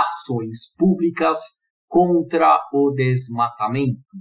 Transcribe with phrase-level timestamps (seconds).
[0.00, 1.38] Ações Públicas
[1.86, 4.16] contra o Desmatamento.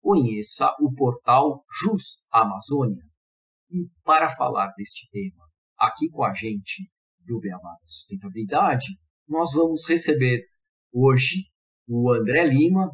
[0.00, 3.04] Conheça o portal Jus Amazônia.
[3.70, 5.44] E para falar deste tema,
[5.78, 6.90] aqui com a gente
[7.20, 8.98] do Beabá da Sustentabilidade,
[9.28, 10.44] nós vamos receber
[10.92, 11.44] hoje
[11.86, 12.90] o André Lima,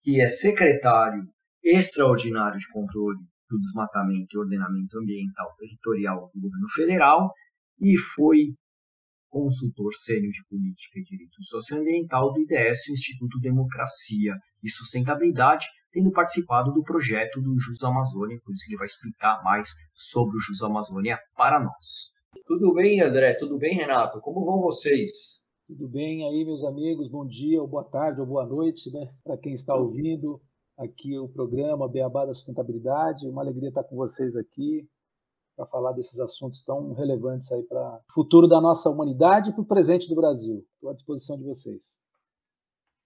[0.00, 1.22] que é secretário
[1.62, 7.32] extraordinário de controle do desmatamento e ordenamento ambiental territorial do governo federal
[7.80, 8.56] e foi
[9.28, 16.72] consultor sênior de política e direito socioambiental do IDS, Instituto Democracia e Sustentabilidade, tendo participado
[16.72, 21.18] do projeto do Jus Amazônia, por isso ele vai explicar mais sobre o Jus Amazônia
[21.36, 22.14] para nós.
[22.46, 23.34] Tudo bem, André?
[23.34, 24.20] Tudo bem, Renato?
[24.20, 25.44] Como vão vocês?
[25.66, 27.10] Tudo bem aí, meus amigos?
[27.10, 29.10] Bom dia, ou boa tarde, ou boa noite, né?
[29.24, 30.40] Para quem está ouvindo
[30.78, 33.28] aqui o programa Beabá da Sustentabilidade.
[33.28, 34.86] Uma alegria estar com vocês aqui
[35.56, 39.62] para falar desses assuntos tão relevantes aí para o futuro da nossa humanidade e para
[39.62, 40.64] o presente do Brasil.
[40.74, 41.98] Estou à disposição de vocês.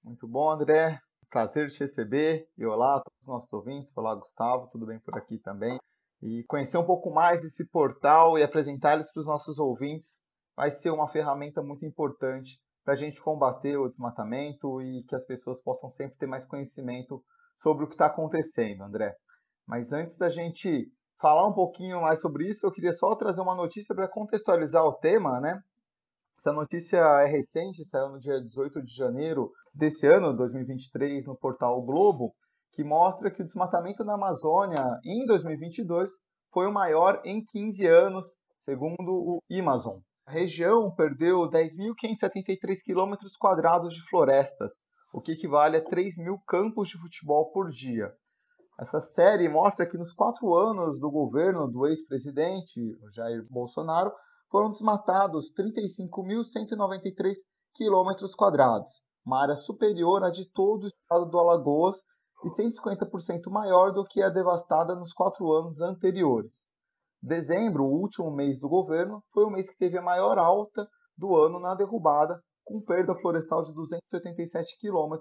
[0.02, 0.98] Muito bom, André.
[1.30, 2.48] Prazer te receber.
[2.58, 3.96] E olá a todos os nossos ouvintes.
[3.96, 4.68] Olá, Gustavo.
[4.72, 5.78] Tudo bem por aqui também?
[6.20, 10.22] E conhecer um pouco mais desse portal e apresentar eles para os nossos ouvintes
[10.56, 15.24] vai ser uma ferramenta muito importante para a gente combater o desmatamento e que as
[15.24, 17.22] pessoas possam sempre ter mais conhecimento
[17.56, 19.14] sobre o que está acontecendo, André.
[19.66, 20.90] Mas antes da gente
[21.20, 24.94] falar um pouquinho mais sobre isso, eu queria só trazer uma notícia para contextualizar o
[24.94, 25.60] tema, né?
[26.38, 31.78] Essa notícia é recente, saiu no dia 18 de janeiro desse ano, 2023, no portal
[31.78, 32.32] o Globo,
[32.72, 36.11] que mostra que o desmatamento na Amazônia em 2022
[36.50, 38.27] foi o maior em 15 anos,
[38.58, 39.98] segundo o Amazon.
[40.27, 46.89] A região perdeu 10.573 quilômetros quadrados de florestas, o que equivale a 3 mil campos
[46.89, 48.11] de futebol por dia.
[48.80, 52.80] Essa série mostra que nos quatro anos do governo do ex-presidente
[53.13, 54.11] Jair Bolsonaro
[54.51, 57.35] foram desmatados 35.193
[57.74, 61.98] quilômetros quadrados, uma área superior à de todo o estado do Alagoas
[62.42, 66.70] e 150% maior do que a devastada nos quatro anos anteriores.
[67.23, 70.89] Dezembro, o último mês do governo, foi o mês que teve a maior alta
[71.19, 75.19] do ano na derrubada, com perda florestal de 287 km,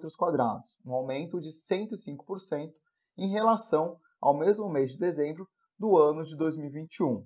[0.86, 2.72] um aumento de 105%
[3.20, 5.48] em relação ao mesmo mês de dezembro
[5.78, 7.26] do ano de 2021.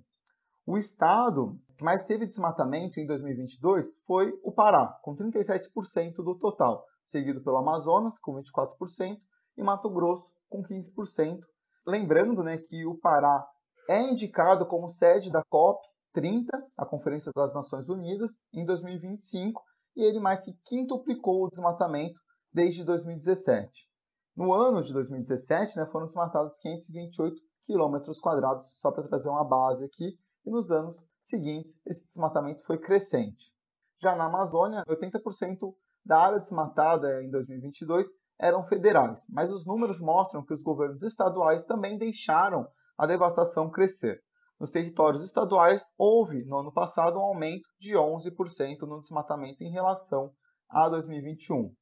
[0.66, 6.84] O estado que mais teve desmatamento em 2022 foi o Pará, com 37% do total,
[7.04, 9.18] seguido pelo Amazonas, com 24%,
[9.56, 11.40] e Mato Grosso, com 15%.
[11.86, 13.46] Lembrando né, que o Pará
[13.88, 15.80] é indicado como sede da COP
[16.12, 19.62] 30, a Conferência das Nações Unidas, em 2025,
[19.96, 22.20] e ele mais que quintuplicou o desmatamento
[22.52, 23.88] desde 2017.
[24.36, 29.84] No ano de 2017, né, foram desmatados 528 quilômetros quadrados, só para trazer uma base
[29.84, 33.54] aqui, e nos anos seguintes esse desmatamento foi crescente.
[34.02, 35.72] Já na Amazônia, 80%
[36.04, 38.08] da área desmatada em 2022
[38.38, 42.66] eram federais, mas os números mostram que os governos estaduais também deixaram
[42.98, 44.20] a devastação crescer.
[44.58, 50.32] Nos territórios estaduais, houve no ano passado um aumento de 11% no desmatamento em relação
[50.68, 51.72] a 2021.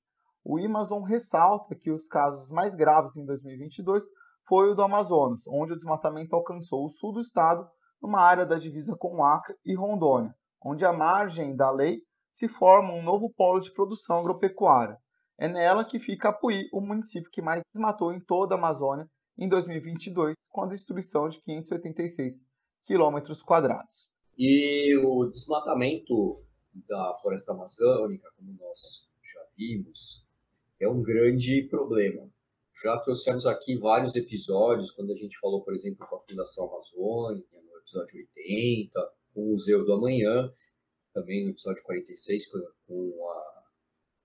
[0.45, 4.03] O Amazon ressalta que os casos mais graves em 2022
[4.49, 7.67] foi o do Amazonas, onde o desmatamento alcançou o sul do estado,
[8.03, 12.93] numa área da divisa com Acre e Rondônia, onde à margem da lei se forma
[12.93, 14.99] um novo polo de produção agropecuária.
[15.39, 19.07] É nela que fica Apuí, o município que mais desmatou em toda a Amazônia
[19.39, 22.45] em 2022, com a destruição de 586
[22.85, 24.11] quilômetros quadrados.
[24.37, 26.43] E o desmatamento
[26.89, 30.27] da floresta amazônica, como nós já vimos,
[30.82, 32.29] é um grande problema.
[32.82, 37.56] Já trouxemos aqui vários episódios, quando a gente falou, por exemplo, com a Fundação Amazônica,
[37.61, 40.52] no episódio 80, com o Museu do Amanhã,
[41.12, 42.50] também no episódio 46,
[42.87, 43.31] com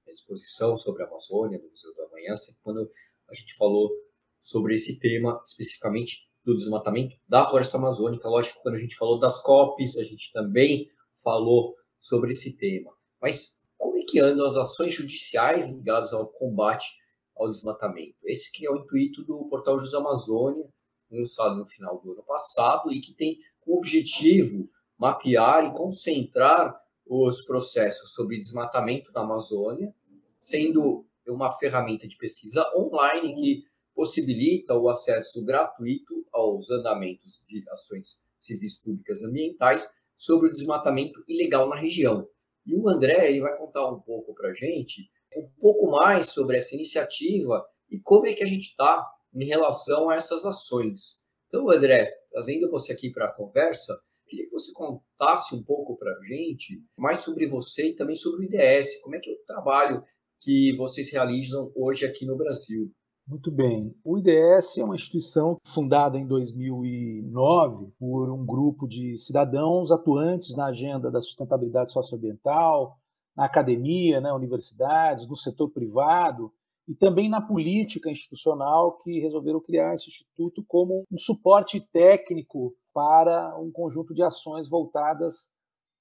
[0.08, 2.34] a exposição sobre a Amazônia, no Museu do Amanhã,
[2.64, 2.90] quando
[3.30, 3.92] a gente falou
[4.40, 8.28] sobre esse tema especificamente do desmatamento da floresta amazônica.
[8.28, 10.90] Lógico, quando a gente falou das COPs, a gente também
[11.22, 12.92] falou sobre esse tema.
[13.22, 16.96] Mas como é que andam as ações judiciais ligadas ao combate
[17.36, 18.18] ao desmatamento?
[18.26, 20.68] Esse que é o intuito do portal Jus Amazônia,
[21.12, 26.76] lançado no final do ano passado e que tem como objetivo mapear e concentrar
[27.06, 29.94] os processos sobre desmatamento na Amazônia,
[30.40, 33.64] sendo uma ferramenta de pesquisa online que
[33.94, 41.68] possibilita o acesso gratuito aos andamentos de ações civis públicas ambientais sobre o desmatamento ilegal
[41.70, 42.28] na região.
[42.68, 46.58] E o André ele vai contar um pouco para a gente, um pouco mais sobre
[46.58, 51.24] essa iniciativa e como é que a gente está em relação a essas ações.
[51.48, 53.98] Então, André, trazendo você aqui para a conversa,
[54.28, 58.46] queria que você contasse um pouco para a gente mais sobre você e também sobre
[58.46, 60.04] o IDS, como é que é o trabalho
[60.42, 62.92] que vocês realizam hoje aqui no Brasil.
[63.28, 63.94] Muito bem.
[64.06, 70.68] O IDS é uma instituição fundada em 2009 por um grupo de cidadãos atuantes na
[70.68, 72.98] agenda da sustentabilidade socioambiental,
[73.36, 76.54] na academia, na né, universidades, no setor privado
[76.88, 83.60] e também na política institucional que resolveram criar esse instituto como um suporte técnico para
[83.60, 85.52] um conjunto de ações voltadas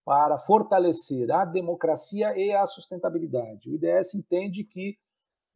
[0.04, 3.68] para fortalecer a democracia e a sustentabilidade.
[3.68, 4.96] O IDS entende que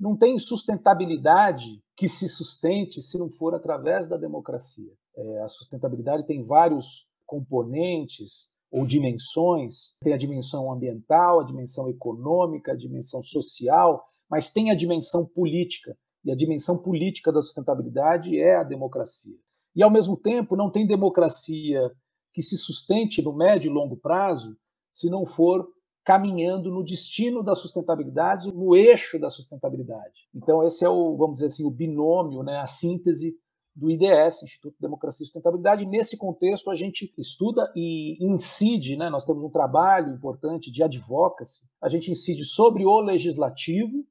[0.00, 4.90] não tem sustentabilidade que se sustente se não for através da democracia.
[5.14, 9.96] É, a sustentabilidade tem vários componentes ou dimensões.
[10.02, 15.94] Tem a dimensão ambiental, a dimensão econômica, a dimensão social, mas tem a dimensão política.
[16.24, 19.36] E a dimensão política da sustentabilidade é a democracia.
[19.76, 21.90] E, ao mesmo tempo, não tem democracia
[22.32, 24.56] que se sustente no médio e longo prazo
[24.92, 25.66] se não for
[26.10, 30.26] caminhando no destino da sustentabilidade, no eixo da sustentabilidade.
[30.34, 33.36] Então esse é o, vamos dizer assim, o binômio, né, a síntese
[33.76, 35.86] do IDS, Instituto de Democracia e Sustentabilidade.
[35.86, 41.62] Nesse contexto, a gente estuda e incide, né, nós temos um trabalho importante de advocacy,
[41.80, 44.04] a gente incide sobre o legislativo,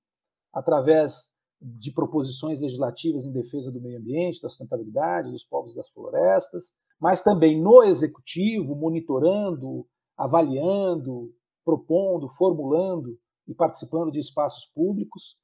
[0.54, 6.72] através de proposições legislativas em defesa do meio ambiente, da sustentabilidade, dos povos das florestas,
[6.98, 9.86] mas também no executivo, monitorando,
[10.16, 11.34] avaliando,
[11.69, 13.16] propondo, formulando
[13.48, 15.38] e participando de espaços públicos,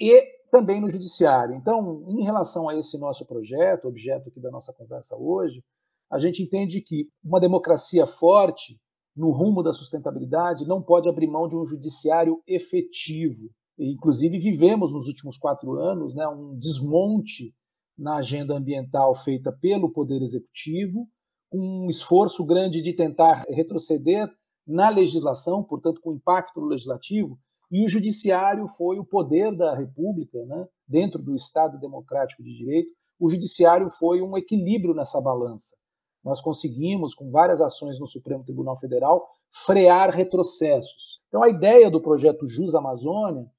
[0.00, 1.54] e também no judiciário.
[1.54, 5.62] Então, em relação a esse nosso projeto, objeto aqui da nossa conversa hoje,
[6.10, 8.78] a gente entende que uma democracia forte
[9.14, 13.50] no rumo da sustentabilidade não pode abrir mão de um judiciário efetivo.
[13.78, 17.54] E, inclusive, vivemos nos últimos quatro anos né, um desmonte
[17.98, 21.06] na agenda ambiental feita pelo Poder Executivo,
[21.52, 24.28] um esforço grande de tentar retroceder
[24.68, 27.38] na legislação, portanto, com impacto no legislativo,
[27.70, 30.68] e o judiciário foi o poder da República, né?
[30.86, 32.90] dentro do Estado democrático de direito.
[33.18, 35.76] O judiciário foi um equilíbrio nessa balança.
[36.24, 39.26] Nós conseguimos, com várias ações no Supremo Tribunal Federal,
[39.66, 41.20] frear retrocessos.
[41.28, 43.50] Então, a ideia do projeto Jus Amazônia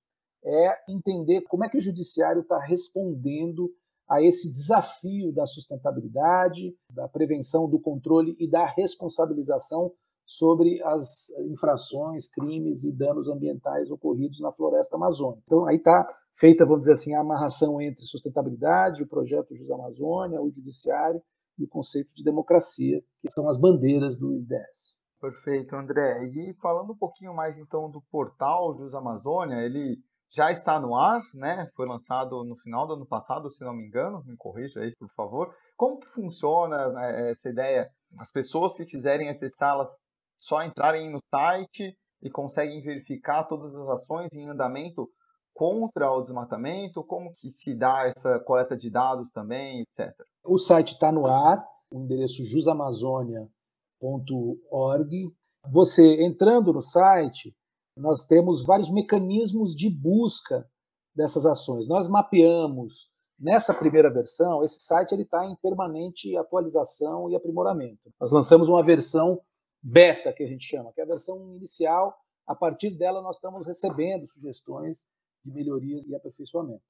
[0.44, 3.72] é entender como é que o judiciário está respondendo
[4.08, 9.92] a esse desafio da sustentabilidade, da prevenção, do controle e da responsabilização
[10.30, 15.42] sobre as infrações, crimes e danos ambientais ocorridos na floresta amazônica.
[15.44, 20.40] Então, aí está feita, vamos dizer assim, a amarração entre sustentabilidade, o projeto Jus Amazônia,
[20.40, 21.20] o judiciário
[21.58, 25.00] e o conceito de democracia, que são as bandeiras do IDS.
[25.20, 26.24] Perfeito, André.
[26.26, 29.98] E falando um pouquinho mais então do portal Jus Amazônia, ele
[30.32, 31.72] já está no ar, né?
[31.76, 34.24] Foi lançado no final do ano passado, se não me engano.
[34.28, 35.52] Me corrija aí, por favor.
[35.76, 37.90] Como que funciona é, essa ideia?
[38.20, 40.08] As pessoas que quiserem acessá-las
[40.40, 45.10] só entrarem no site e conseguem verificar todas as ações em andamento
[45.54, 50.14] contra o desmatamento, como que se dá essa coleta de dados também, etc.
[50.44, 51.62] O site está no ar,
[51.92, 55.34] o endereço jusamazonia.org.
[55.70, 57.54] Você entrando no site,
[57.96, 60.66] nós temos vários mecanismos de busca
[61.14, 61.88] dessas ações.
[61.88, 68.12] Nós mapeamos nessa primeira versão, esse site ele está em permanente atualização e aprimoramento.
[68.20, 69.42] Nós lançamos uma versão
[69.82, 72.18] beta, que a gente chama, que é a versão inicial.
[72.46, 75.10] A partir dela, nós estamos recebendo sugestões
[75.44, 76.84] de melhorias e aperfeiçoamento.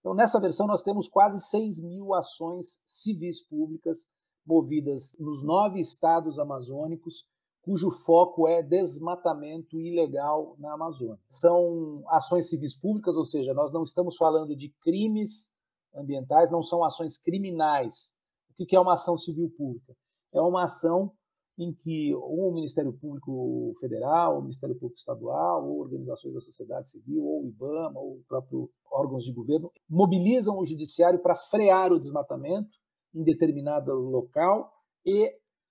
[0.00, 4.10] Então, nessa versão, nós temos quase 6 mil ações civis públicas
[4.44, 7.24] movidas nos nove estados amazônicos,
[7.62, 11.20] cujo foco é desmatamento ilegal na Amazônia.
[11.28, 15.52] São ações civis públicas, ou seja, nós não estamos falando de crimes
[15.94, 18.14] ambientais, não são ações criminais.
[18.58, 19.94] O que é uma ação civil pública?
[20.32, 21.12] É uma ação
[21.58, 27.24] em que o Ministério Público Federal, o Ministério Público Estadual, ou organizações da sociedade civil,
[27.24, 32.00] ou o IBAMA, ou o próprio órgãos de governo, mobilizam o judiciário para frear o
[32.00, 32.70] desmatamento
[33.14, 34.72] em determinado local
[35.04, 35.30] e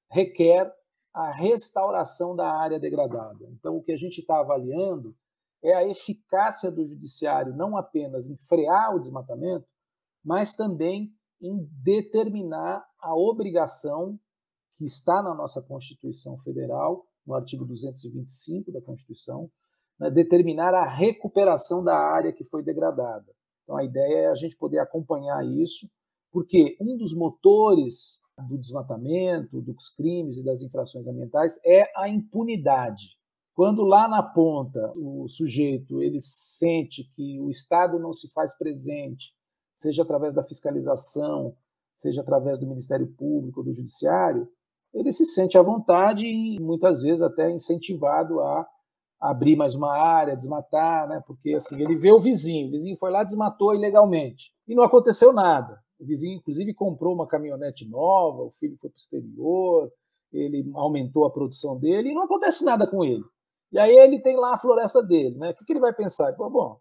[0.09, 0.71] requer
[1.13, 3.45] a restauração da área degradada.
[3.51, 5.15] Então, o que a gente está avaliando
[5.63, 9.65] é a eficácia do judiciário não apenas em frear o desmatamento,
[10.23, 11.11] mas também
[11.41, 14.19] em determinar a obrigação
[14.73, 19.49] que está na nossa Constituição Federal no artigo 225 da Constituição,
[19.99, 23.31] né, determinar a recuperação da área que foi degradada.
[23.63, 25.89] Então, a ideia é a gente poder acompanhar isso,
[26.31, 33.17] porque um dos motores do desmatamento, dos crimes e das infrações ambientais é a impunidade.
[33.53, 39.35] Quando lá na ponta o sujeito ele sente que o Estado não se faz presente,
[39.75, 41.55] seja através da fiscalização,
[41.95, 44.47] seja através do Ministério Público, do Judiciário,
[44.93, 48.67] ele se sente à vontade e muitas vezes até incentivado a
[49.19, 51.21] abrir mais uma área, desmatar, né?
[51.25, 55.31] Porque assim, ele vê o vizinho, o vizinho foi lá desmatou ilegalmente e não aconteceu
[55.31, 55.79] nada.
[55.99, 59.91] O vizinho inclusive comprou uma caminhonete nova, o filho foi para o exterior,
[60.33, 63.23] ele aumentou a produção dele e não acontece nada com ele.
[63.71, 65.51] E aí ele tem lá a floresta dele, né?
[65.51, 66.29] O que, que ele vai pensar?
[66.29, 66.79] Ele fala, bom,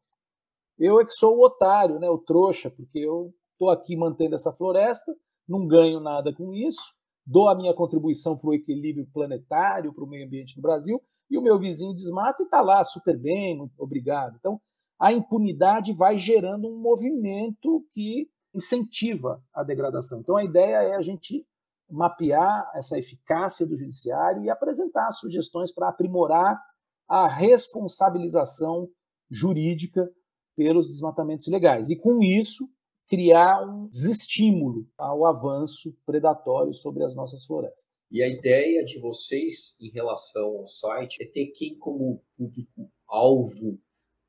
[0.78, 2.08] eu é que sou o otário, né?
[2.08, 5.14] O trouxa, porque eu estou aqui mantendo essa floresta,
[5.46, 6.94] não ganho nada com isso,
[7.30, 11.38] dou a minha contribuição para o equilíbrio planetário, para o meio ambiente no Brasil, e
[11.38, 14.36] o meu vizinho desmata e está lá super bem, obrigado.
[14.36, 14.60] Então,
[14.98, 20.18] a impunidade vai gerando um movimento que incentiva a degradação.
[20.18, 21.46] Então, a ideia é a gente
[21.88, 26.60] mapear essa eficácia do judiciário e apresentar sugestões para aprimorar
[27.08, 28.88] a responsabilização
[29.30, 30.10] jurídica
[30.56, 31.90] pelos desmatamentos ilegais.
[31.90, 32.68] E, com isso,
[33.10, 38.00] criar um desestímulo ao avanço predatório sobre as nossas florestas.
[38.08, 43.80] E a ideia de vocês em relação ao site é ter quem como público-alvo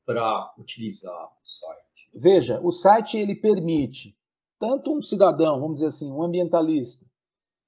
[0.04, 2.10] para utilizar o site?
[2.12, 4.16] Veja, o site ele permite
[4.58, 7.06] tanto um cidadão, vamos dizer assim, um ambientalista,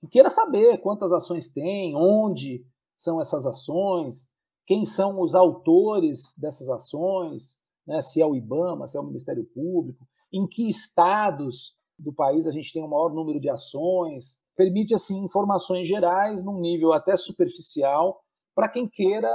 [0.00, 2.66] que queira saber quantas ações tem, onde
[2.96, 4.32] são essas ações,
[4.66, 9.44] quem são os autores dessas ações, né, se é o IBAMA, se é o Ministério
[9.44, 14.92] Público, em que estados do país a gente tem o maior número de ações, permite
[14.92, 18.20] assim informações gerais num nível até superficial
[18.52, 19.30] para quem queira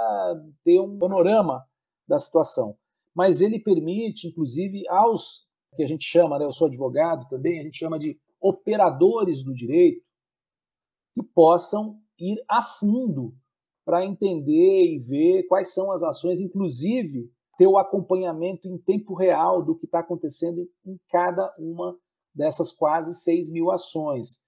[0.64, 1.66] ter um panorama
[2.06, 2.78] da situação.
[3.16, 7.64] Mas ele permite, inclusive, aos que a gente chama, né, eu sou advogado também, a
[7.64, 10.04] gente chama de operadores do direito,
[11.14, 13.34] que possam ir a fundo
[13.86, 19.62] para entender e ver quais são as ações, inclusive ter o acompanhamento em tempo real
[19.62, 21.96] do que está acontecendo em cada uma
[22.34, 24.40] dessas quase 6 mil ações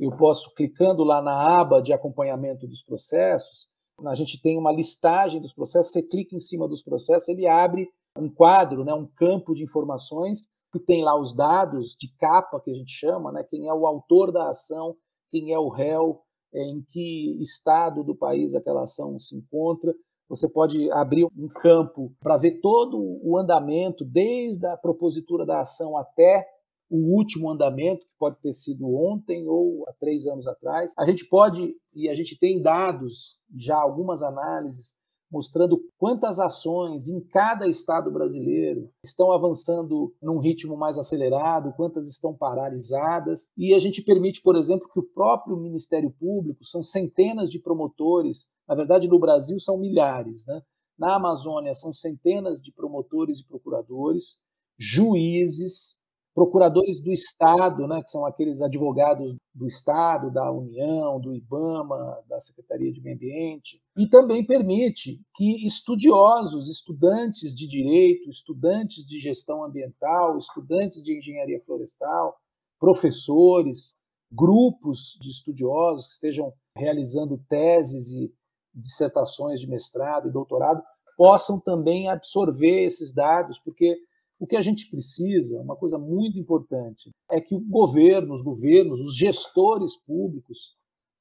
[0.00, 3.68] eu posso, clicando lá na aba de acompanhamento dos processos,
[4.06, 7.86] a gente tem uma listagem dos processos, você clica em cima dos processos, ele abre
[8.16, 12.70] um quadro, né, um campo de informações que tem lá os dados de capa, que
[12.70, 14.96] a gente chama, né, quem é o autor da ação,
[15.28, 16.22] quem é o réu,
[16.54, 19.94] é, em que estado do país aquela ação se encontra.
[20.30, 25.96] Você pode abrir um campo para ver todo o andamento, desde a propositura da ação
[25.98, 26.46] até
[26.88, 30.92] o último andamento, que pode ter sido ontem ou há três anos atrás.
[30.96, 34.99] A gente pode, e a gente tem dados, já algumas análises,
[35.30, 42.34] mostrando quantas ações em cada estado brasileiro estão avançando num ritmo mais acelerado, quantas estão
[42.34, 43.50] paralisadas.
[43.56, 48.50] E a gente permite, por exemplo, que o próprio Ministério Público, são centenas de promotores,
[48.66, 50.60] na verdade no Brasil são milhares, né?
[50.98, 54.38] na Amazônia são centenas de promotores e procuradores,
[54.78, 55.99] juízes,
[56.34, 62.40] procuradores do Estado, né, que são aqueles advogados do Estado, da União, do IBAMA, da
[62.40, 69.64] Secretaria de Meio Ambiente, e também permite que estudiosos, estudantes de direito, estudantes de gestão
[69.64, 72.36] ambiental, estudantes de engenharia florestal,
[72.78, 73.98] professores,
[74.32, 78.32] grupos de estudiosos que estejam realizando teses e
[78.72, 80.80] dissertações de mestrado e doutorado
[81.16, 83.98] possam também absorver esses dados, porque
[84.40, 88.98] o que a gente precisa, uma coisa muito importante, é que o governo, os governos,
[89.02, 90.74] os gestores públicos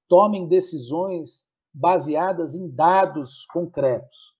[0.07, 4.33] tomem decisões baseadas em dados concretos,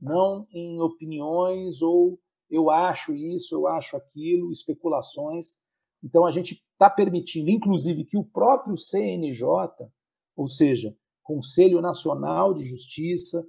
[0.00, 5.58] não em opiniões ou eu acho isso, eu acho aquilo, especulações.
[6.02, 9.44] Então a gente está permitindo, inclusive, que o próprio CNJ,
[10.36, 13.44] ou seja, Conselho Nacional de Justiça,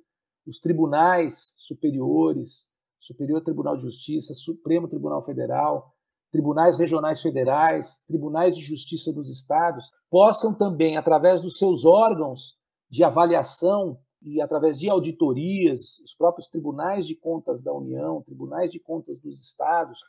[0.45, 2.70] os tribunais superiores,
[3.01, 5.91] Superior Tribunal de Justiça, Supremo Tribunal Federal,
[6.31, 12.55] tribunais regionais federais, tribunais de justiça dos estados, possam também, através dos seus órgãos
[12.89, 18.79] de avaliação e através de auditorias, os próprios tribunais de contas da União, tribunais de
[18.79, 19.99] contas dos estados,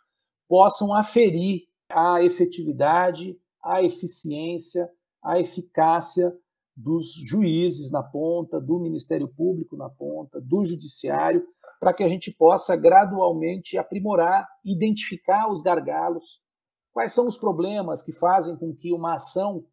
[0.47, 4.89] possam aferir a efetividade, a eficiência,
[5.23, 6.33] a eficácia
[6.77, 11.47] dos juízes na ponta, do Ministério Público na ponta, do Judiciário,
[11.83, 16.41] para que a gente possa gradualmente aprimorar, identificar os gargalos,
[16.93, 19.67] quais são os problemas que fazem com que uma ação,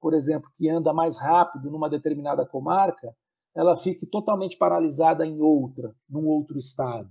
[0.00, 3.14] por exemplo, que anda mais rápido numa determinada comarca,
[3.54, 7.10] ela fique totalmente paralisada em outra, num outro estado?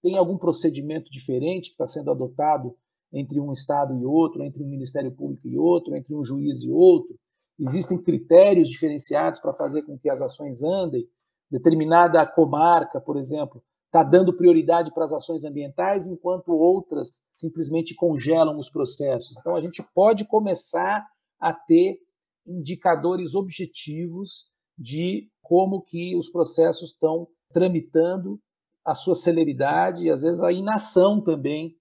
[0.00, 2.76] Tem algum procedimento diferente que está sendo adotado
[3.12, 6.70] entre um estado e outro, entre um ministério público e outro, entre um juiz e
[6.70, 7.18] outro?
[7.58, 11.04] Existem critérios diferenciados para fazer com que as ações andem?
[11.50, 13.60] Determinada comarca, por exemplo,
[13.92, 19.36] está dando prioridade para as ações ambientais, enquanto outras simplesmente congelam os processos.
[19.38, 21.06] Então, a gente pode começar
[21.38, 21.98] a ter
[22.46, 24.46] indicadores objetivos
[24.78, 28.40] de como que os processos estão tramitando,
[28.82, 31.76] a sua celeridade e, às vezes, a inação também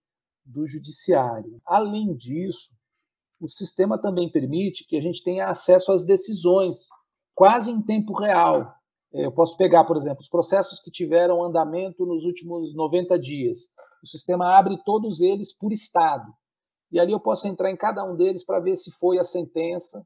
[0.45, 1.61] do judiciário.
[1.65, 2.75] Além disso,
[3.39, 6.89] o sistema também permite que a gente tenha acesso às decisões
[7.33, 8.71] quase em tempo real.
[9.13, 13.69] É, eu posso pegar, por exemplo, os processos que tiveram andamento nos últimos 90 dias.
[14.03, 16.31] O sistema abre todos eles por estado.
[16.91, 20.05] E ali eu posso entrar em cada um deles para ver se foi a sentença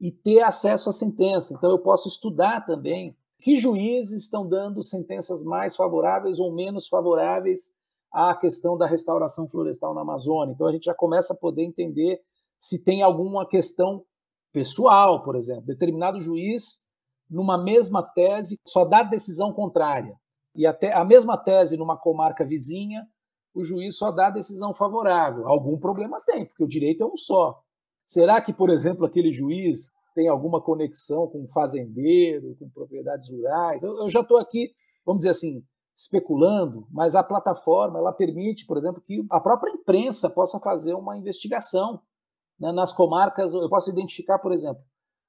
[0.00, 1.54] e ter acesso à sentença.
[1.54, 7.72] Então eu posso estudar também que juízes estão dando sentenças mais favoráveis ou menos favoráveis
[8.12, 10.52] à questão da restauração florestal na Amazônia.
[10.52, 12.20] Então a gente já começa a poder entender
[12.58, 14.04] se tem alguma questão
[14.52, 15.66] pessoal, por exemplo.
[15.66, 16.87] Determinado juiz
[17.30, 20.14] numa mesma tese, só dá decisão contrária.
[20.54, 23.06] E até a mesma tese numa comarca vizinha,
[23.54, 25.46] o juiz só dá decisão favorável.
[25.46, 27.60] Algum problema tem, porque o direito é um só.
[28.06, 33.82] Será que, por exemplo, aquele juiz tem alguma conexão com fazendeiro, com propriedades rurais?
[33.82, 34.70] Eu, eu já estou aqui,
[35.04, 35.62] vamos dizer assim,
[35.96, 41.18] especulando, mas a plataforma ela permite, por exemplo, que a própria imprensa possa fazer uma
[41.18, 42.00] investigação
[42.58, 43.52] né, nas comarcas.
[43.52, 44.82] Eu posso identificar, por exemplo,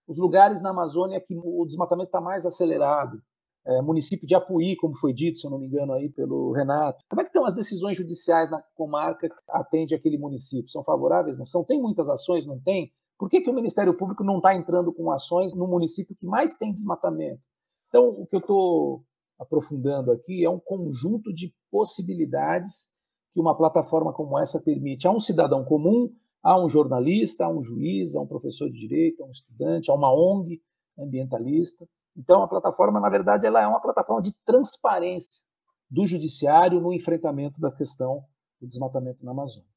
[0.09, 3.21] os lugares na Amazônia que o desmatamento está mais acelerado.
[3.67, 7.03] É, município de Apuí, como foi dito, se eu não me engano, aí pelo Renato.
[7.07, 10.71] Como é que estão as decisões judiciais na comarca que atende aquele município?
[10.71, 11.37] São favoráveis?
[11.37, 11.63] Não são?
[11.63, 12.47] Tem muitas ações?
[12.47, 12.91] Não tem?
[13.19, 16.55] Por que, que o Ministério Público não está entrando com ações no município que mais
[16.55, 17.41] tem desmatamento?
[17.89, 19.03] Então, o que eu estou
[19.37, 22.93] aprofundando aqui é um conjunto de possibilidades
[23.31, 26.09] que uma plataforma como essa permite a um cidadão comum
[26.41, 29.93] Há um jornalista, há um juiz, há um professor de direito, há um estudante, há
[29.93, 30.61] uma ONG
[30.97, 31.87] ambientalista.
[32.15, 35.43] Então, a plataforma, na verdade, ela é uma plataforma de transparência
[35.89, 38.23] do judiciário no enfrentamento da questão
[38.59, 39.67] do desmatamento na Amazônia.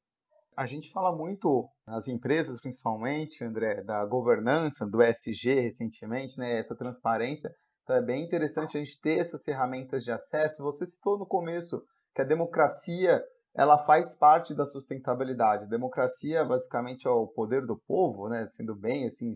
[0.55, 6.75] A gente fala muito nas empresas, principalmente, André, da governança, do SG recentemente, né, essa
[6.75, 7.51] transparência.
[7.83, 10.63] Então é bem interessante a gente ter essas ferramentas de acesso.
[10.63, 11.83] Você citou no começo
[12.13, 13.23] que a democracia
[13.55, 15.69] ela faz parte da sustentabilidade.
[15.69, 18.47] Democracia, basicamente, é o poder do povo, né?
[18.51, 19.31] Sendo bem, assim,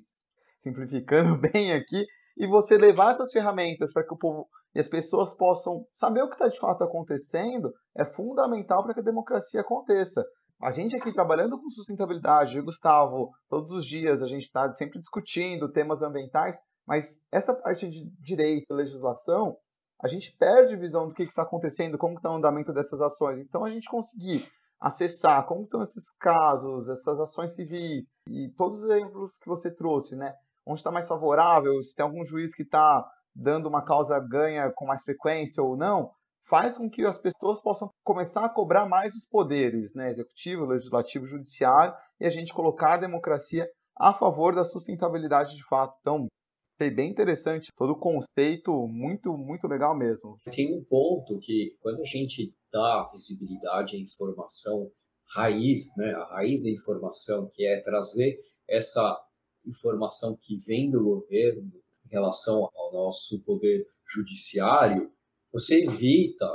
[0.60, 5.34] simplificando bem aqui, e você levar essas ferramentas para que o povo e as pessoas
[5.34, 10.24] possam saber o que está de fato acontecendo é fundamental para que a democracia aconteça.
[10.62, 15.72] A gente aqui trabalhando com sustentabilidade, Gustavo, todos os dias a gente está sempre discutindo
[15.72, 19.58] temas ambientais, mas essa parte de direito, legislação,
[20.02, 23.40] a gente perde visão do que está acontecendo, como está o andamento dessas ações.
[23.40, 24.48] Então, a gente conseguir
[24.80, 30.16] acessar como estão esses casos, essas ações civis e todos os exemplos que você trouxe,
[30.16, 30.34] né?
[30.66, 34.86] Onde está mais favorável, se tem algum juiz que está dando uma causa ganha com
[34.86, 36.12] mais frequência ou não,
[36.48, 40.10] faz com que as pessoas possam começar a cobrar mais os poderes, né?
[40.10, 43.68] Executivo, legislativo, judiciário, e a gente colocar a democracia
[44.00, 45.96] a favor da sustentabilidade de fato.
[46.02, 46.28] Então,
[46.80, 50.40] Achei bem interessante todo o conceito, muito, muito legal mesmo.
[50.52, 54.92] Tem um ponto que quando a gente dá visibilidade à informação
[55.34, 59.20] raiz, né, a raiz da informação, que é trazer essa
[59.66, 61.64] informação que vem do governo
[62.06, 65.12] em relação ao nosso poder judiciário,
[65.52, 66.48] você evita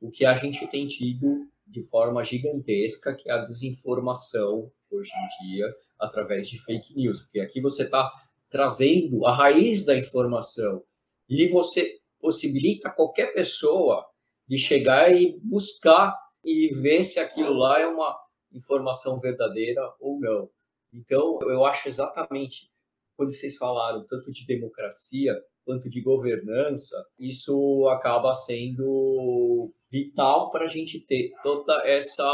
[0.00, 5.46] o que a gente tem tido de forma gigantesca, que é a desinformação hoje em
[5.46, 8.10] dia através de fake news, porque aqui você está
[8.48, 10.82] trazendo a raiz da informação
[11.28, 14.04] e você possibilita qualquer pessoa
[14.46, 18.16] de chegar e buscar e ver se aquilo lá é uma
[18.52, 20.48] informação verdadeira ou não.
[20.92, 22.70] Então, eu acho exatamente
[23.16, 25.34] quando vocês falaram tanto de democracia
[25.64, 32.24] quanto de governança, isso acaba sendo vital para a gente ter toda essa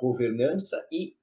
[0.00, 1.16] governança e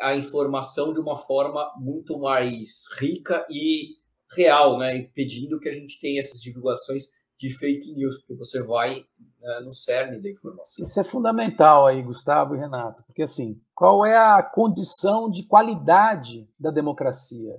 [0.00, 3.96] a informação de uma forma muito mais rica e
[4.34, 4.96] real, né?
[4.96, 7.04] Impedindo que a gente tenha essas divulgações
[7.38, 9.04] de fake news, porque você vai
[9.40, 10.84] né, no cerne da informação.
[10.84, 16.48] Isso é fundamental aí, Gustavo e Renato, porque assim, qual é a condição de qualidade
[16.58, 17.54] da democracia?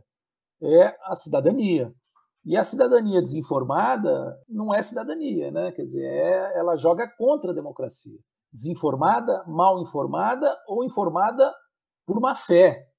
[0.61, 1.93] É a cidadania.
[2.45, 5.71] E a cidadania desinformada não é cidadania, né?
[5.71, 8.17] Quer dizer, é, ela joga contra a democracia.
[8.51, 11.53] Desinformada, mal informada ou informada
[12.09, 12.89] por má fé,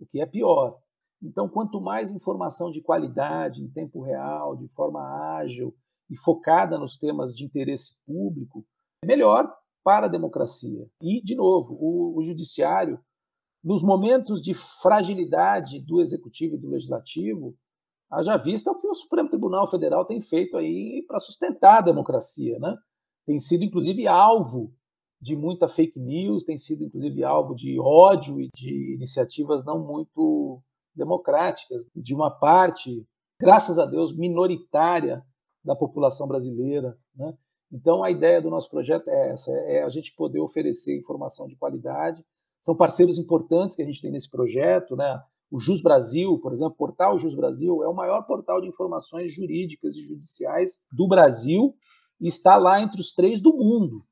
[0.00, 0.80] o que é pior.
[1.22, 5.76] Então, quanto mais informação de qualidade, em tempo real, de forma ágil,
[6.10, 8.64] e focada nos temas de interesse público,
[9.04, 10.88] melhor para a democracia.
[11.02, 12.98] E, de novo, o, o judiciário,
[13.62, 17.54] nos momentos de fragilidade do executivo e do legislativo,
[18.10, 22.58] haja vista o que o Supremo Tribunal Federal tem feito aí para sustentar a democracia,
[22.58, 22.74] né?
[23.26, 24.74] Tem sido inclusive alvo
[25.20, 30.62] de muita fake news, tem sido inclusive alvo de ódio e de iniciativas não muito
[30.94, 33.06] democráticas de uma parte,
[33.40, 35.24] graças a Deus, minoritária
[35.64, 37.36] da população brasileira, né?
[37.72, 41.56] Então a ideia do nosso projeto é essa, é a gente poder oferecer informação de
[41.56, 42.24] qualidade.
[42.60, 45.20] São parceiros importantes que a gente tem nesse projeto, né?
[45.50, 49.32] O Jus Brasil, por exemplo, o portal Jus Brasil é o maior portal de informações
[49.32, 51.74] jurídicas e judiciais do Brasil
[52.20, 54.04] e está lá entre os três do mundo.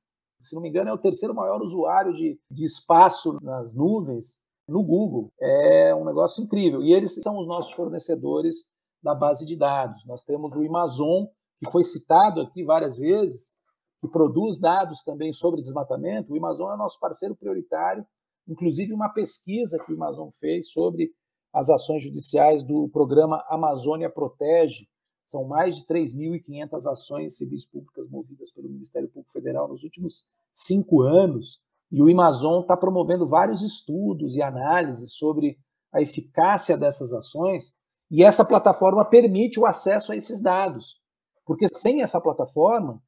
[0.42, 4.82] Se não me engano, é o terceiro maior usuário de, de espaço nas nuvens no
[4.82, 5.30] Google.
[5.40, 6.82] É um negócio incrível.
[6.82, 8.64] E eles são os nossos fornecedores
[9.02, 10.04] da base de dados.
[10.06, 11.26] Nós temos o Amazon,
[11.58, 13.54] que foi citado aqui várias vezes,
[14.00, 16.32] que produz dados também sobre desmatamento.
[16.32, 18.04] O Amazon é nosso parceiro prioritário,
[18.48, 21.10] inclusive uma pesquisa que o Amazon fez sobre
[21.52, 24.86] as ações judiciais do programa Amazônia Protege.
[25.32, 31.00] São mais de 3.500 ações civis públicas movidas pelo Ministério Público Federal nos últimos cinco
[31.00, 31.58] anos.
[31.90, 35.58] E o Amazon está promovendo vários estudos e análises sobre
[35.90, 37.74] a eficácia dessas ações.
[38.10, 41.00] E essa plataforma permite o acesso a esses dados.
[41.46, 43.02] Porque sem essa plataforma,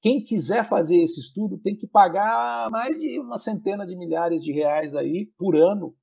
[0.00, 4.52] quem quiser fazer esse estudo tem que pagar mais de uma centena de milhares de
[4.52, 5.94] reais aí por ano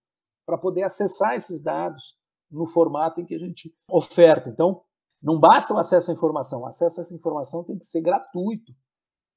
[0.45, 2.17] para poder acessar esses dados
[2.49, 4.49] no formato em que a gente oferta.
[4.49, 4.81] Então,
[5.21, 8.73] não basta o acesso à informação, o acesso a essa informação tem que ser gratuito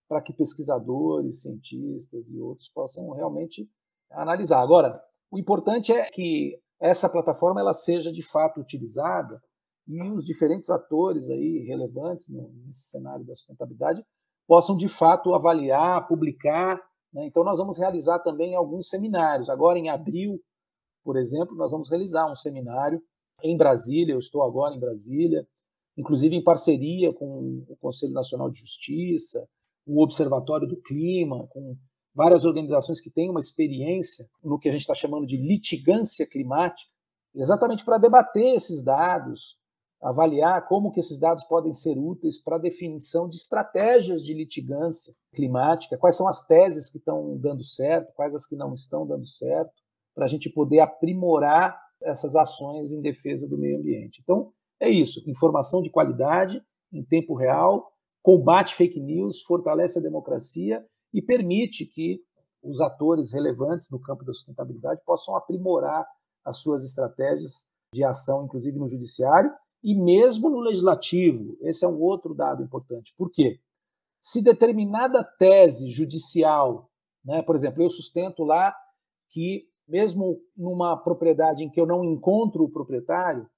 [0.08, 3.68] para que pesquisadores, cientistas e outros possam realmente
[4.10, 4.60] analisar.
[4.60, 9.40] Agora, o importante é que essa plataforma ela seja de fato utilizada
[9.88, 14.04] e os diferentes atores aí relevantes nesse cenário da sustentabilidade
[14.46, 16.80] possam de fato avaliar, publicar.
[17.12, 17.26] Né?
[17.26, 19.48] Então, nós vamos realizar também alguns seminários.
[19.48, 20.40] Agora, em abril,
[21.04, 23.02] por exemplo, nós vamos realizar um seminário
[23.42, 25.46] em Brasília, eu estou agora em Brasília,
[25.96, 29.46] inclusive em parceria com o Conselho Nacional de Justiça,
[29.86, 31.76] o Observatório do Clima, com
[32.14, 36.90] várias organizações que têm uma experiência no que a gente está chamando de litigância climática,
[37.34, 39.56] exatamente para debater esses dados,
[40.00, 45.14] avaliar como que esses dados podem ser úteis para a definição de estratégias de litigância
[45.32, 49.26] climática, quais são as teses que estão dando certo, quais as que não estão dando
[49.26, 49.72] certo,
[50.14, 54.20] para a gente poder aprimorar essas ações em defesa do meio ambiente.
[54.22, 54.52] Então,
[54.82, 57.92] é isso: informação de qualidade em tempo real,
[58.22, 62.20] combate fake news, fortalece a democracia e permite que
[62.62, 66.06] os atores relevantes no campo da sustentabilidade possam aprimorar
[66.44, 71.56] as suas estratégias de ação, inclusive no judiciário e mesmo no legislativo.
[71.60, 73.14] Esse é um outro dado importante.
[73.16, 73.58] Por quê?
[74.20, 76.90] Se determinada tese judicial,
[77.24, 78.74] né, por exemplo, eu sustento lá
[79.30, 83.48] que mesmo numa propriedade em que eu não encontro o proprietário,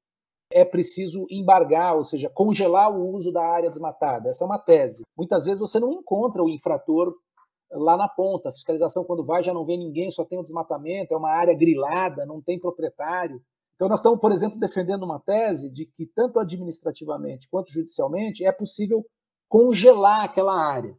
[0.50, 4.28] é preciso embargar, ou seja, congelar o uso da área desmatada.
[4.28, 5.04] Essa é uma tese.
[5.16, 7.14] Muitas vezes você não encontra o infrator
[7.70, 8.48] lá na ponta.
[8.48, 11.54] A fiscalização, quando vai, já não vê ninguém, só tem o desmatamento, é uma área
[11.54, 13.40] grilada, não tem proprietário.
[13.74, 18.52] Então, nós estamos, por exemplo, defendendo uma tese de que, tanto administrativamente quanto judicialmente, é
[18.52, 19.04] possível
[19.48, 20.96] congelar aquela área,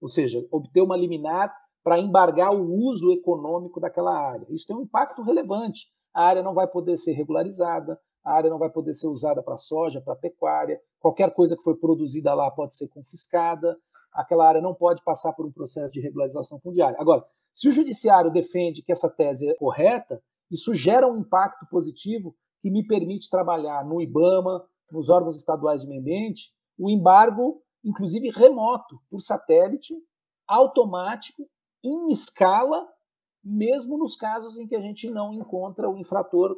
[0.00, 1.54] ou seja, obter uma liminar
[1.84, 4.46] para embargar o uso econômico daquela área.
[4.50, 5.86] Isso tem um impacto relevante.
[6.12, 9.56] A área não vai poder ser regularizada, a área não vai poder ser usada para
[9.56, 13.78] soja, para pecuária, qualquer coisa que foi produzida lá pode ser confiscada,
[14.12, 16.96] aquela área não pode passar por um processo de regularização fundiária.
[16.98, 22.34] Agora, se o judiciário defende que essa tese é correta, isso gera um impacto positivo
[22.60, 28.30] que me permite trabalhar no IBAMA, nos órgãos estaduais de meio ambiente, o embargo, inclusive
[28.30, 29.94] remoto, por satélite,
[30.48, 31.48] automático
[31.84, 32.84] em escala,
[33.42, 36.56] mesmo nos casos em que a gente não encontra o infrator.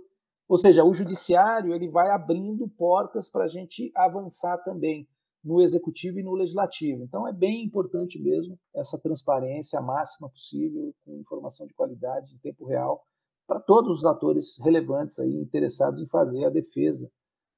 [0.49, 5.07] Ou seja, o judiciário ele vai abrindo portas para a gente avançar também
[5.45, 7.05] no executivo e no legislativo.
[7.05, 12.67] Então é bem importante mesmo essa transparência máxima possível, com informação de qualidade em tempo
[12.67, 13.05] real,
[13.47, 17.11] para todos os atores relevantes aí interessados em fazer a defesa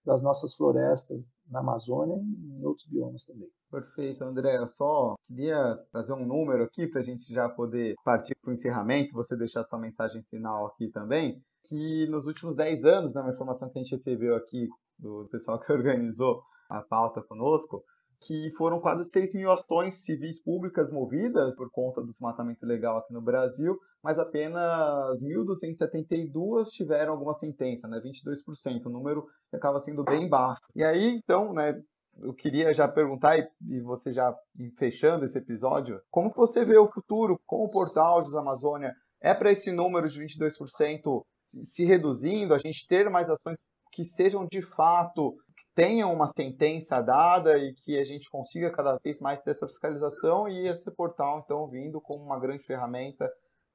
[0.05, 3.48] das nossas florestas na Amazônia e em outros biomas também.
[3.70, 4.57] Perfeito, André.
[4.57, 8.53] Eu só queria trazer um número aqui para a gente já poder partir para o
[8.53, 13.33] encerramento, você deixar sua mensagem final aqui também, que nos últimos 10 anos, na né,
[13.33, 14.68] informação que a gente recebeu aqui
[14.99, 17.83] do pessoal que organizou a pauta conosco,
[18.20, 23.12] que foram quase 6 mil ações civis públicas movidas por conta do desmatamento legal aqui
[23.12, 28.01] no Brasil, mas apenas 1.272 tiveram alguma sentença, né?
[28.01, 30.61] 22%, um número que acaba sendo bem baixo.
[30.75, 31.75] E aí, então, né,
[32.23, 34.35] Eu queria já perguntar, e você já
[34.77, 38.92] fechando esse episódio, como que você vê o futuro com o portal de Amazônia?
[39.23, 41.23] É para esse número de 22%
[41.62, 43.56] se reduzindo, a gente ter mais ações
[43.92, 48.96] que sejam de fato, que tenham uma sentença dada e que a gente consiga cada
[49.02, 53.28] vez mais ter essa fiscalização e esse portal, então, vindo como uma grande ferramenta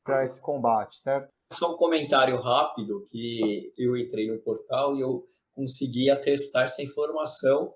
[0.04, 1.28] para esse combate, certo?
[1.52, 7.74] Só um comentário rápido que eu entrei no portal e eu consegui atestar essa informação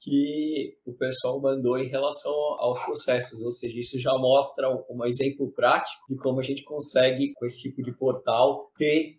[0.00, 5.50] que o pessoal mandou em relação aos processos, ou seja, isso já mostra um exemplo
[5.52, 9.18] prático de como a gente consegue, com esse tipo de portal, ter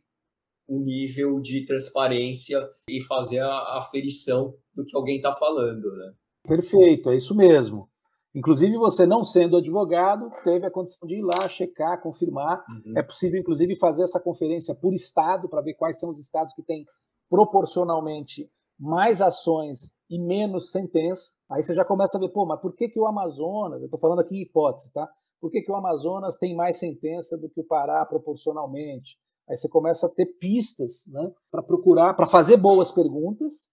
[0.68, 5.96] um nível de transparência e fazer a aferição do que alguém está falando.
[5.96, 6.14] Né?
[6.48, 7.90] Perfeito, é isso mesmo.
[8.36, 12.64] Inclusive, você não sendo advogado, teve a condição de ir lá, checar, confirmar.
[12.70, 12.94] Uhum.
[12.96, 16.62] É possível, inclusive, fazer essa conferência por estado, para ver quais são os estados que
[16.62, 16.86] têm
[17.30, 18.50] proporcionalmente
[18.80, 21.32] mais ações e menos sentença.
[21.50, 24.00] Aí você já começa a ver, pô, mas por que, que o Amazonas, eu estou
[24.00, 25.10] falando aqui em hipótese, tá?
[25.42, 29.18] Por que, que o Amazonas tem mais sentença do que o Pará proporcionalmente?
[29.50, 33.70] Aí você começa a ter pistas né, para procurar, para fazer boas perguntas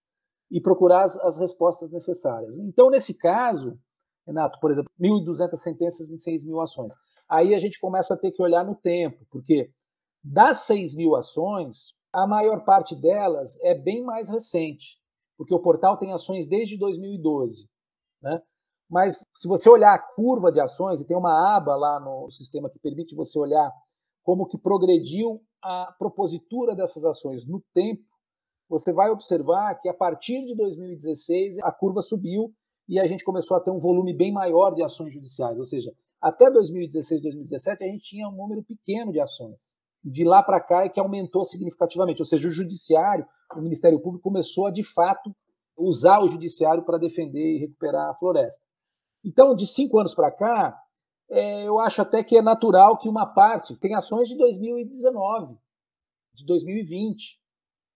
[0.49, 2.57] e procurar as, as, respostas necessárias.
[2.57, 3.77] Então, nesse caso,
[4.25, 6.93] Renato, por exemplo, 1.200 sentenças em 6 mil ações.
[7.27, 9.69] Aí a gente começa a ter que olhar no tempo, porque
[10.23, 14.97] das 6 mil ações, a maior parte delas é bem mais recente,
[15.37, 17.67] porque o portal tem ações desde 2012.
[18.21, 18.41] Né?
[18.89, 22.69] Mas se você olhar a curva de ações, e tem uma aba lá no sistema
[22.69, 23.71] que permite você olhar
[24.23, 28.03] como que progrediu a propositura dessas ações no tempo,
[28.69, 32.53] você vai observar que a partir de 2016 a curva subiu
[32.87, 35.91] e a gente começou a ter um volume bem maior de ações judiciais, ou seja,
[36.21, 39.75] até 2016, 2017 a gente tinha um número pequeno de ações
[40.05, 42.21] de lá para cá é que aumentou significativamente.
[42.21, 43.25] Ou seja, o judiciário,
[43.55, 45.35] o Ministério Público começou a, de fato,
[45.75, 48.63] usar o judiciário para defender e recuperar a floresta.
[49.23, 50.77] Então, de cinco anos para cá,
[51.29, 55.57] é, eu acho até que é natural que uma parte tem ações de 2019,
[56.33, 57.39] de 2020.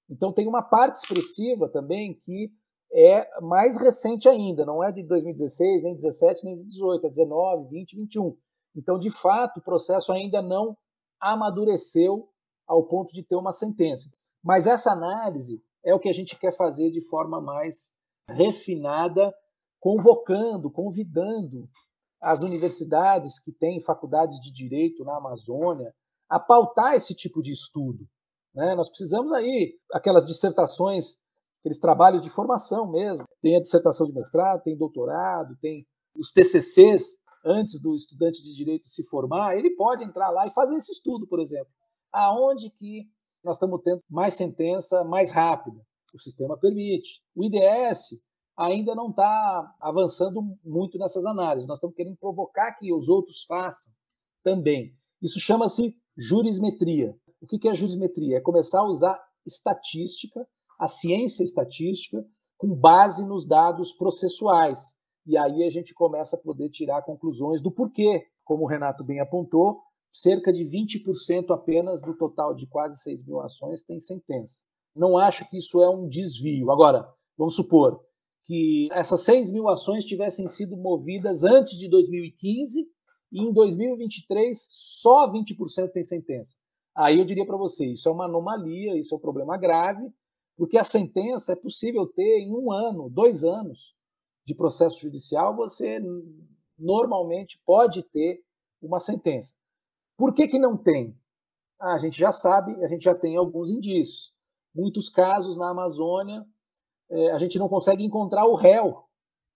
[0.09, 2.51] Então, tem uma parte expressiva também que
[2.91, 7.95] é mais recente ainda, não é de 2016, nem 17, nem 18, é 19, 20,
[7.95, 8.37] 21.
[8.75, 10.75] Então, de fato, o processo ainda não
[11.19, 12.29] amadureceu
[12.67, 14.09] ao ponto de ter uma sentença.
[14.43, 17.91] Mas essa análise é o que a gente quer fazer de forma mais
[18.27, 19.33] refinada,
[19.79, 21.69] convocando, convidando
[22.21, 25.93] as universidades que têm faculdades de direito na Amazônia
[26.29, 28.07] a pautar esse tipo de estudo.
[28.53, 28.75] Né?
[28.75, 31.17] Nós precisamos aí, aquelas dissertações,
[31.59, 33.25] aqueles trabalhos de formação mesmo.
[33.41, 38.87] Tem a dissertação de mestrado, tem doutorado, tem os TCCs antes do estudante de direito
[38.87, 41.71] se formar, ele pode entrar lá e fazer esse estudo, por exemplo.
[42.11, 43.07] Aonde que
[43.43, 45.79] nós estamos tendo mais sentença mais rápida?
[46.13, 47.21] O sistema permite.
[47.35, 48.19] O IDS
[48.59, 51.67] ainda não está avançando muito nessas análises.
[51.67, 53.93] Nós estamos querendo provocar que os outros façam
[54.43, 54.93] também.
[55.21, 57.15] Isso chama-se jurismetria.
[57.41, 58.37] O que é jurismetria?
[58.37, 60.45] É começar a usar estatística,
[60.77, 62.25] a ciência estatística,
[62.57, 64.79] com base nos dados processuais,
[65.25, 69.21] e aí a gente começa a poder tirar conclusões do porquê, como o Renato bem
[69.21, 69.79] apontou,
[70.11, 74.63] cerca de 20% apenas do total de quase 6 mil ações tem sentença.
[74.93, 76.71] Não acho que isso é um desvio.
[76.71, 78.03] Agora, vamos supor
[78.49, 82.83] que essas 6 mil ações tivessem sido movidas antes de 2015
[83.31, 86.57] e em 2023 só 20% tem sentença.
[86.97, 90.11] Aí eu diria para você, isso é uma anomalia, isso é um problema grave,
[90.57, 93.93] porque a sentença é possível ter em um ano, dois anos
[94.43, 96.01] de processo judicial, você
[96.75, 98.41] normalmente pode ter
[98.81, 99.53] uma sentença.
[100.17, 101.15] Por que, que não tem?
[101.79, 104.33] Ah, a gente já sabe, a gente já tem alguns indícios.
[104.73, 106.43] Muitos casos na Amazônia,
[107.09, 109.03] é, a gente não consegue encontrar o réu,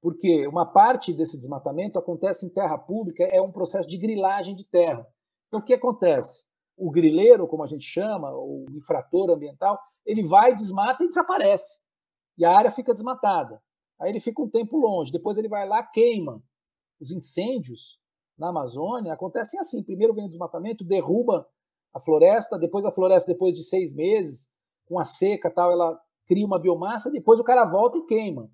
[0.01, 4.65] porque uma parte desse desmatamento acontece em terra pública, é um processo de grilagem de
[4.65, 5.07] terra.
[5.47, 6.43] Então, o que acontece?
[6.75, 11.79] O grileiro, como a gente chama, o infrator ambiental, ele vai, desmata e desaparece.
[12.37, 13.61] E a área fica desmatada.
[14.01, 16.41] Aí ele fica um tempo longe, depois ele vai lá, queima.
[16.99, 17.99] Os incêndios
[18.37, 21.47] na Amazônia acontecem assim: primeiro vem o desmatamento, derruba
[21.93, 24.51] a floresta, depois a floresta, depois de seis meses,
[24.85, 28.49] com a seca tal, ela cria uma biomassa, depois o cara volta e queima.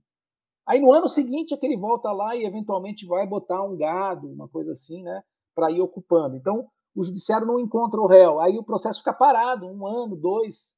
[0.66, 4.28] Aí no ano seguinte é que ele volta lá e eventualmente vai botar um gado,
[4.28, 5.22] uma coisa assim, né,
[5.56, 6.36] para ir ocupando.
[6.36, 10.78] Então o judiciário não encontra o réu, aí o processo fica parado, um ano, dois,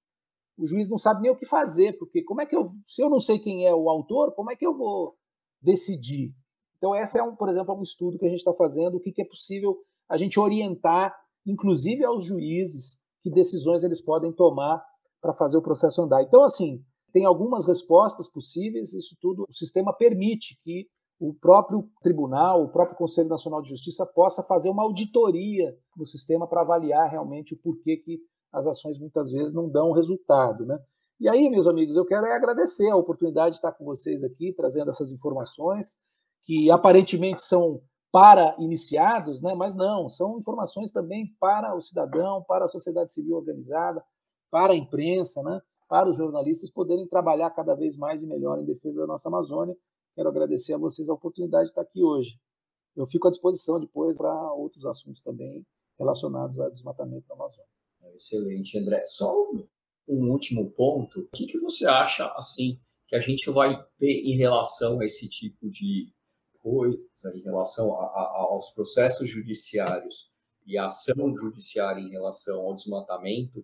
[0.58, 3.10] o juiz não sabe nem o que fazer, porque como é que eu, se eu
[3.10, 5.16] não sei quem é o autor, como é que eu vou
[5.62, 6.34] decidir?
[6.78, 9.12] Então, essa é, um, por exemplo, um estudo que a gente está fazendo, o que,
[9.12, 9.78] que é possível
[10.10, 14.84] a gente orientar, inclusive aos juízes, que decisões eles podem tomar
[15.22, 16.24] para fazer o processo andar.
[16.24, 20.88] Então, assim, tem algumas respostas possíveis, isso tudo o sistema permite que
[21.20, 26.48] o próprio tribunal, o próprio Conselho Nacional de Justiça possa fazer uma auditoria no sistema
[26.48, 28.20] para avaliar realmente o porquê que
[28.52, 30.80] as ações muitas vezes não dão resultado, né?
[31.20, 34.52] E aí, meus amigos, eu quero é agradecer a oportunidade de estar com vocês aqui,
[34.54, 36.00] trazendo essas informações
[36.44, 37.80] que aparentemente são
[38.12, 39.54] para iniciados, né?
[39.54, 44.04] mas não, são informações também para o cidadão, para a sociedade civil organizada,
[44.52, 45.62] para a imprensa, né?
[45.92, 49.76] para os jornalistas poderem trabalhar cada vez mais e melhor em defesa da nossa Amazônia.
[50.16, 52.40] Quero agradecer a vocês a oportunidade de estar aqui hoje.
[52.96, 55.66] Eu fico à disposição depois para outros assuntos também
[56.00, 57.68] relacionados ao desmatamento da Amazônia.
[58.16, 59.04] Excelente, André.
[59.04, 59.34] Só
[60.08, 61.22] um último ponto.
[61.22, 65.28] O que, que você acha assim que a gente vai ter em relação a esse
[65.28, 66.14] tipo de
[66.60, 66.98] coisa,
[67.36, 70.32] em relação a, a, aos processos judiciários
[70.66, 73.62] e a ação judiciária em relação ao desmatamento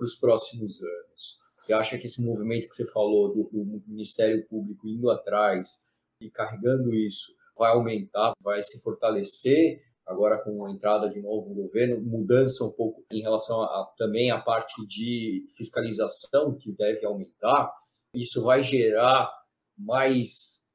[0.00, 1.38] para os próximos anos?
[1.58, 5.84] Você acha que esse movimento que você falou do, do Ministério Público indo atrás
[6.18, 9.82] e carregando isso vai aumentar, vai se fortalecer?
[10.06, 14.32] agora com a entrada de novo no governo, mudança um pouco em relação a, também
[14.32, 17.72] a parte de fiscalização que deve aumentar,
[18.12, 19.30] isso vai gerar
[19.78, 20.66] mais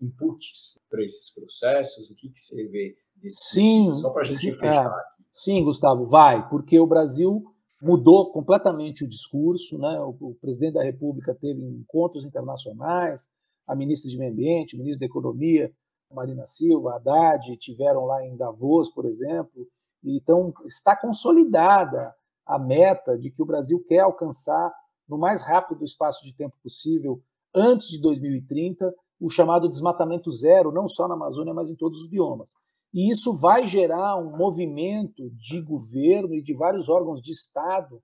[0.00, 2.10] inputs para esses processos?
[2.10, 2.96] O que, que você vê
[3.28, 5.24] Sim, só para a gente sim, fechar é.
[5.32, 10.00] Sim, Gustavo, vai, porque o Brasil mudou completamente o discurso, né?
[10.00, 13.30] O, o, presidente da República teve encontros internacionais,
[13.66, 15.72] a ministra de Meio Ambiente, o ministro da Economia
[16.14, 19.66] Marina Silva, Haddad, tiveram lá em Davos, por exemplo.
[20.02, 22.14] Então, está consolidada
[22.46, 24.72] a meta de que o Brasil quer alcançar,
[25.08, 27.20] no mais rápido espaço de tempo possível,
[27.54, 32.08] antes de 2030, o chamado desmatamento zero, não só na Amazônia, mas em todos os
[32.08, 32.54] biomas.
[32.94, 38.00] E isso vai gerar um movimento de governo e de vários órgãos de Estado,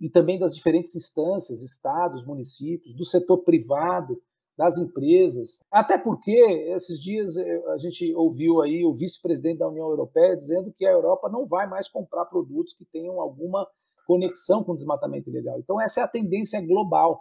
[0.00, 4.22] e também das diferentes instâncias, estados, municípios, do setor privado,
[4.56, 5.58] das empresas.
[5.70, 6.32] Até porque
[6.74, 10.90] esses dias eh, a gente ouviu aí o vice-presidente da União Europeia dizendo que a
[10.90, 13.66] Europa não vai mais comprar produtos que tenham alguma
[14.06, 15.58] conexão com desmatamento ilegal.
[15.58, 17.20] Então essa é a tendência global.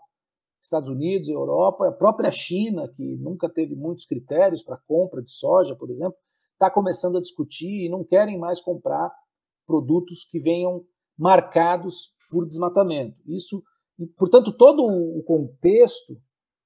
[0.62, 5.76] Estados Unidos, Europa, a própria China, que nunca teve muitos critérios para compra de soja,
[5.76, 6.18] por exemplo,
[6.58, 9.12] está começando a discutir e não querem mais comprar
[9.66, 10.84] produtos que venham
[11.18, 13.16] marcados por desmatamento.
[13.26, 13.64] Isso,
[14.18, 16.18] portanto, todo o contexto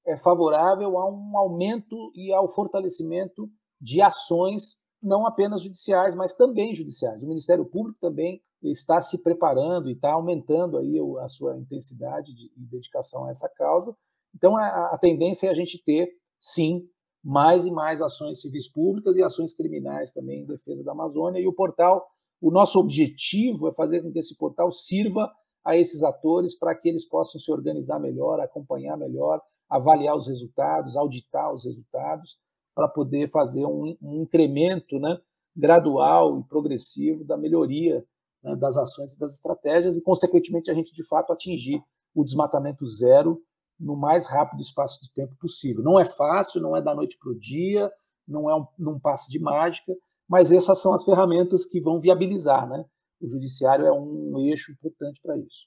[0.08, 3.50] é favorável a um aumento e ao fortalecimento
[3.80, 7.24] de ações não apenas judiciais, mas também judiciais.
[7.24, 12.52] O Ministério Público também está se preparando e está aumentando aí a sua intensidade de,
[12.56, 13.96] dedicação a essa causa.
[14.36, 16.08] Então, a, a tendência é a gente ter,
[16.40, 16.88] sim,
[17.24, 21.40] mais e mais ações civis públicas e ações criminais também em defesa da Amazônia.
[21.40, 22.06] E o portal,
[22.42, 25.32] o nosso objetivo é fazer com que esse portal sirva
[25.64, 30.98] a esses atores para que eles possam se organizar melhor, acompanhar melhor, avaliar os resultados,
[30.98, 32.38] auditar os resultados,
[32.74, 35.20] para poder fazer um, um, incremento né,
[35.56, 38.04] gradual e progressivo da melhoria
[38.44, 41.84] né, das ações e das estratégias e, consequentemente, a gente de fato atingir
[42.16, 43.42] o desmatamento zero
[43.82, 45.84] no mais rápido espaço de tempo possível.
[45.84, 47.92] Não é fácil, não é da noite para o dia,
[48.28, 49.92] não é um, um passe de mágica,
[50.30, 52.70] mas essas são as ferramentas que vão viabilizar.
[52.70, 52.84] Né?
[53.22, 55.66] O judiciário é um eixo importante para isso.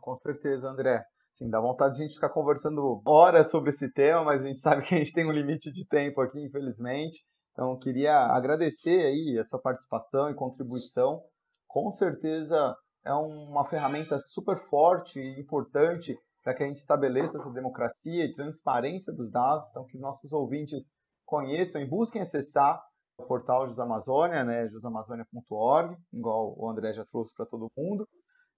[0.00, 1.02] Com certeza, André.
[1.36, 4.60] Sim, dá vontade de a gente ficar conversando horas sobre esse tema, mas a gente
[4.60, 7.22] sabe que a gente tem um limite de tempo aqui, infelizmente.
[7.52, 11.22] Então, queria agradecer aí a sua participação e contribuição.
[11.66, 16.16] Com certeza é uma ferramenta super forte e importante
[16.48, 20.90] para que a gente estabeleça essa democracia e transparência dos dados, então que nossos ouvintes
[21.26, 22.82] conheçam e busquem acessar
[23.18, 28.08] o portal Jusamazônia, né, jusamazônia.org, igual o André já trouxe para todo mundo.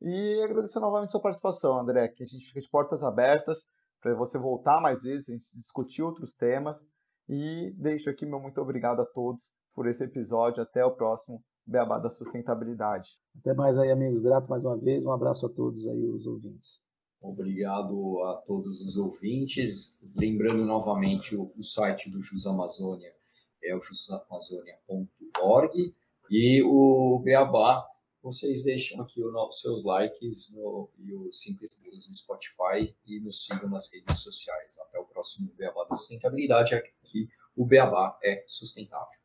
[0.00, 3.64] E agradecer novamente sua participação, André, que a gente fica de portas abertas
[4.00, 6.92] para você voltar mais vezes, a gente discutir outros temas.
[7.28, 10.62] E deixo aqui meu muito obrigado a todos por esse episódio.
[10.62, 13.18] Até o próximo Beabá da Sustentabilidade.
[13.40, 14.20] Até mais aí, amigos.
[14.20, 15.04] Grato mais uma vez.
[15.04, 16.80] Um abraço a todos aí, os ouvintes.
[17.20, 20.00] Obrigado a todos os ouvintes.
[20.16, 23.12] Lembrando novamente o, o site do Jus Amazônia
[23.62, 25.94] é o jusamazônia.org
[26.30, 27.86] e o Beabá
[28.22, 33.44] vocês deixam aqui os seus likes no, e os cinco estrelas no Spotify e nos
[33.44, 34.78] sigam nas redes sociais.
[34.78, 36.74] Até o próximo Beabá da Sustentabilidade.
[36.74, 39.19] Aqui o Beabá é sustentável.